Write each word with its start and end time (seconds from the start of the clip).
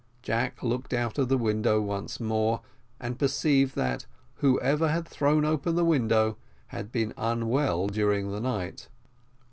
Jack 0.23 0.63
looked 0.63 0.95
out 0.95 1.19
of 1.19 1.29
the 1.29 1.37
window 1.37 1.79
once 1.79 2.19
more, 2.19 2.61
and 2.99 3.19
perceived 3.19 3.75
that 3.75 4.07
whoever 4.37 4.87
had 4.87 5.07
thrown 5.07 5.45
open 5.45 5.75
the 5.75 5.85
window 5.85 6.37
had 6.69 6.91
been 6.91 7.13
unwell 7.19 7.85
during 7.85 8.31
the 8.31 8.39
night. 8.41 8.87